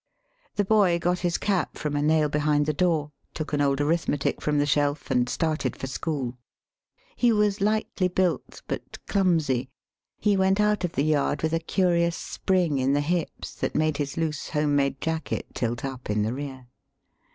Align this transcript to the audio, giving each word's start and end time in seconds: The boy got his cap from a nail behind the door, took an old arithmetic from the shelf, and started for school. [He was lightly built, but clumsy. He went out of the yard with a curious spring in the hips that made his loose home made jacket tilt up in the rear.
The 0.55 0.65
boy 0.65 0.97
got 0.97 1.19
his 1.19 1.37
cap 1.37 1.77
from 1.77 1.95
a 1.95 2.01
nail 2.01 2.27
behind 2.27 2.65
the 2.65 2.73
door, 2.73 3.11
took 3.35 3.53
an 3.53 3.61
old 3.61 3.79
arithmetic 3.79 4.41
from 4.41 4.57
the 4.57 4.65
shelf, 4.65 5.11
and 5.11 5.29
started 5.29 5.75
for 5.75 5.85
school. 5.85 6.39
[He 7.15 7.31
was 7.31 7.61
lightly 7.61 8.07
built, 8.07 8.63
but 8.67 8.97
clumsy. 9.05 9.69
He 10.17 10.35
went 10.35 10.59
out 10.59 10.83
of 10.83 10.93
the 10.93 11.03
yard 11.05 11.43
with 11.43 11.53
a 11.53 11.59
curious 11.59 12.17
spring 12.17 12.79
in 12.79 12.93
the 12.93 13.01
hips 13.01 13.53
that 13.53 13.75
made 13.75 13.97
his 13.97 14.17
loose 14.17 14.49
home 14.49 14.75
made 14.75 14.99
jacket 15.01 15.45
tilt 15.53 15.85
up 15.85 16.09
in 16.09 16.23
the 16.23 16.33
rear. 16.33 16.65